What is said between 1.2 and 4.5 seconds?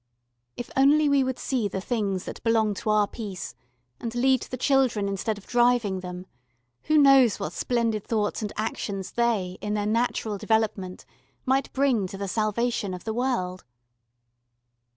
would see the things that belong to our peace, and lead